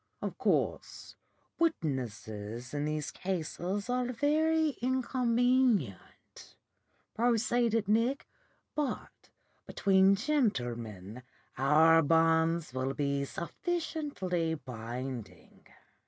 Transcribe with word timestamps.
'Of 0.19 0.35
course 0.39 1.15
witnesses 1.59 2.73
in 2.73 2.85
these 2.85 3.11
cases 3.11 3.87
are 3.87 4.07
very 4.11 4.69
inconvenient,' 4.81 6.55
proceeded 7.13 7.87
Nick, 7.87 8.25
'but 8.73 9.29
between 9.67 10.15
gentlemen 10.15 11.21
our 11.55 12.01
bonds 12.01 12.73
will 12.73 12.95
be 12.95 13.25
sufficiently 13.25 14.55
binding. 14.55 15.67